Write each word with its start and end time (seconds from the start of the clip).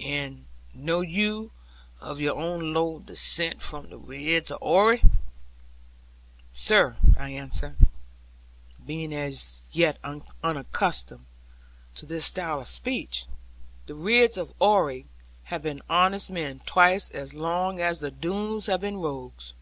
'And 0.00 0.46
know 0.74 1.02
you 1.02 1.52
of 2.00 2.18
your 2.18 2.34
own 2.36 2.72
low 2.74 2.98
descent 2.98 3.62
from 3.62 3.88
the 3.90 3.96
Ridds 3.96 4.50
of 4.50 4.58
Oare?' 4.60 4.98
'Sir,' 6.52 6.96
I 7.16 7.28
answered, 7.30 7.76
being 8.84 9.14
as 9.14 9.60
yet 9.70 10.00
unaccustomed 10.42 11.26
to 11.94 12.06
this 12.06 12.24
style 12.24 12.60
of 12.62 12.66
speech, 12.66 13.26
'the 13.86 13.94
Ridds, 13.94 14.36
of 14.36 14.52
Oare, 14.60 15.04
have 15.44 15.62
been 15.62 15.80
honest 15.88 16.28
men 16.28 16.58
twice 16.66 17.08
as 17.10 17.32
long 17.32 17.80
as 17.80 18.00
the 18.00 18.10
Doones 18.10 18.66
have 18.66 18.80
been 18.80 18.96
rogues.' 18.96 19.52